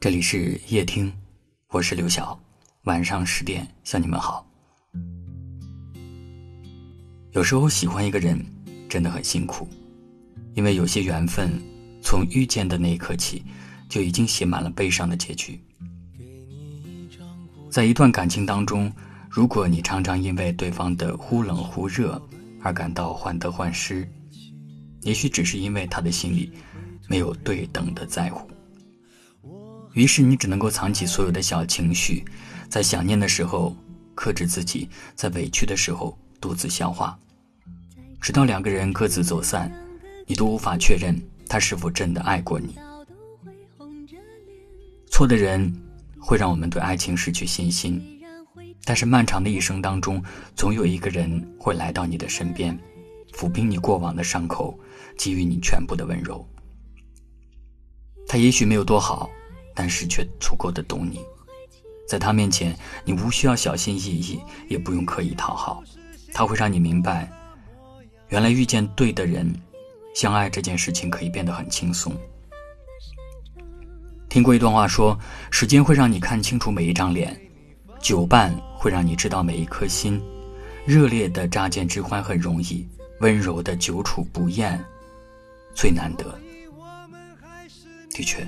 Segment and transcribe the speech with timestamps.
[0.00, 1.12] 这里是夜听，
[1.68, 2.40] 我是刘晓。
[2.84, 4.50] 晚上十点向你们好。
[7.32, 8.42] 有时候喜欢一个人
[8.88, 9.68] 真的很辛苦，
[10.54, 11.50] 因为有些缘分
[12.02, 13.44] 从遇见的那一刻起，
[13.90, 15.60] 就已经写满了悲伤的结局。
[17.70, 18.90] 在一段感情当中，
[19.28, 22.18] 如果你常常因为对方的忽冷忽热
[22.62, 24.10] 而感到患得患失，
[25.02, 26.50] 也许只是因为他的心里
[27.06, 28.50] 没有对等的在乎。
[29.92, 32.24] 于是你只能够藏起所有的小情绪，
[32.68, 33.76] 在想念的时候
[34.14, 37.18] 克制自己，在委屈的时候独自消化，
[38.20, 39.70] 直到两个人各自走散，
[40.26, 42.76] 你都无法确认他是否真的爱过你。
[45.10, 45.72] 错的人
[46.20, 48.00] 会让我们对爱情失去信心，
[48.84, 50.22] 但是漫长的一生当中，
[50.54, 52.78] 总有一个人会来到你的身边，
[53.32, 54.78] 抚平你过往的伤口，
[55.18, 56.46] 给予你全部的温柔。
[58.28, 59.28] 他也许没有多好。
[59.80, 61.20] 但是却足够的懂你，
[62.06, 65.82] 在他面前，你无需要小心翼翼，也不用刻意讨好，
[66.34, 67.26] 他会让你明白，
[68.28, 69.50] 原来遇见对的人，
[70.14, 72.12] 相爱这件事情可以变得很轻松。
[74.28, 75.18] 听过一段话说，
[75.50, 77.34] 时间会让你看清楚每一张脸，
[78.02, 80.22] 久伴会让你知道每一颗心，
[80.84, 82.86] 热烈的乍见之欢很容易，
[83.20, 84.78] 温柔的久处不厌
[85.74, 86.38] 最难得。
[88.10, 88.46] 的确。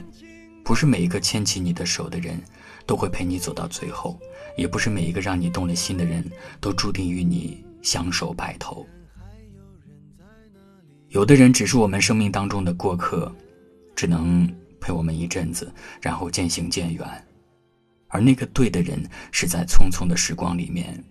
[0.65, 2.41] 不是每一个牵起你的手的人，
[2.87, 4.19] 都会陪你走到最后；
[4.57, 6.25] 也不是每一个让你动了心的人，
[6.61, 8.87] 都注定与你相守白头。
[11.09, 13.31] 有的人只是我们生命当中的过客，
[13.95, 14.49] 只能
[14.81, 17.07] 陪我们一阵子，然后渐行渐远；
[18.09, 21.05] 而那个对的人，是在匆匆的时光里面，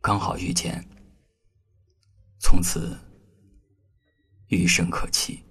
[0.00, 0.84] 刚好遇见，
[2.40, 2.98] 从此
[4.48, 5.42] 余生可期。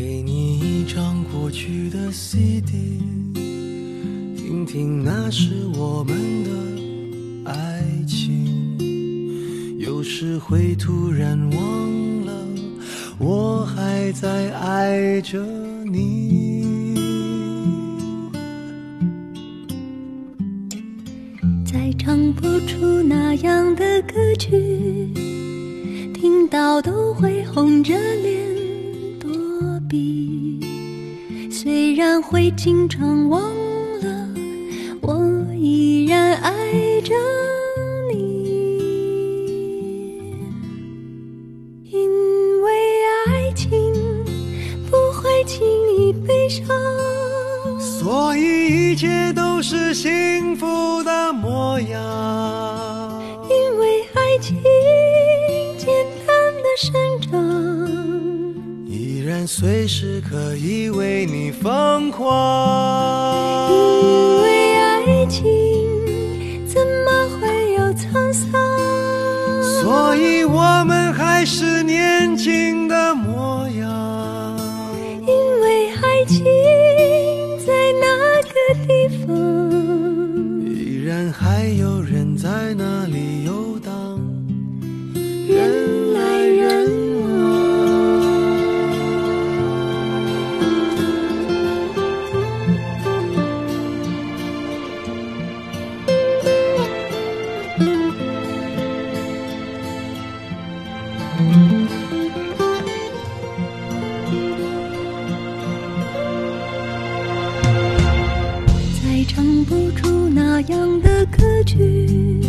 [0.00, 3.02] 给你一张过去的 CD，
[4.34, 6.50] 听听那是我们的
[7.50, 8.78] 爱情。
[9.78, 12.32] 有时会突然忘了，
[13.18, 15.44] 我还在爱着
[15.84, 16.94] 你。
[21.66, 25.12] 再唱不出那样的歌曲，
[26.14, 27.92] 听到都会红着
[28.22, 28.49] 脸。
[31.50, 33.42] 虽然会经常忘
[34.00, 34.28] 了，
[35.02, 36.52] 我依然爱
[37.02, 37.14] 着
[38.10, 38.14] 你。
[41.90, 42.70] 因为
[43.26, 43.70] 爱情
[44.90, 45.66] 不会轻
[45.98, 46.66] 易悲伤，
[47.78, 53.22] 所以一切都是幸福的模样。
[53.48, 54.56] 因为爱情
[55.76, 55.88] 简
[56.26, 57.09] 单的生长。
[59.46, 65.42] 随时可以为你疯狂，因为爱情
[66.66, 68.50] 怎么会有沧桑？
[69.82, 74.58] 所以我们还是年轻的模样。
[75.26, 76.44] 因为爱情
[77.66, 78.06] 在那
[78.42, 78.52] 个
[78.86, 79.28] 地方，
[80.66, 84.20] 依然还有人在那里游荡。
[85.48, 85.99] 人。
[109.60, 112.40] 唱不出那样的歌曲，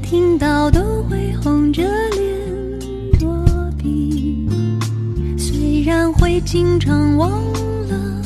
[0.00, 3.28] 听到都会红着脸躲
[3.76, 4.48] 避。
[5.36, 7.30] 虽然会经常忘
[7.88, 8.22] 了，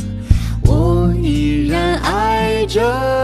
[0.67, 3.16] 我依然爱着。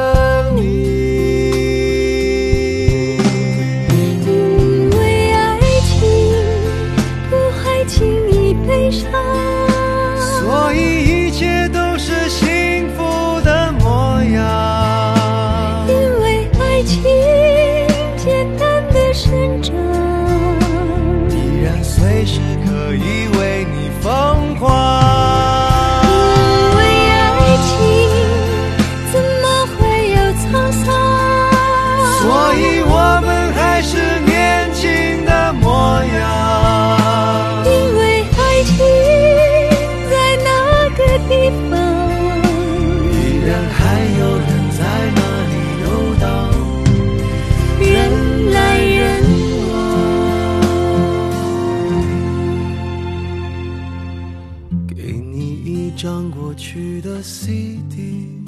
[56.02, 58.42] 张过去的 CD，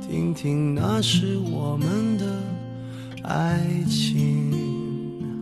[0.00, 2.24] 听听那时我们的
[3.22, 4.50] 爱情。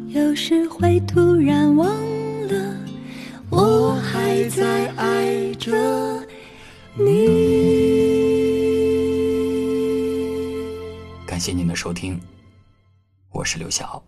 [0.09, 1.87] 有时会突然忘
[2.49, 2.77] 了，
[3.51, 5.71] 我还在爱着
[6.97, 7.05] 你。
[11.25, 12.21] 感谢您的收听，
[13.31, 14.03] 我是刘晓。